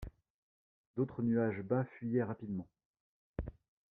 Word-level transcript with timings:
D’autres 0.95 1.21
nuages 1.21 1.61
bas 1.61 1.83
fuyaient 1.85 2.23
rapidement. 2.23 2.67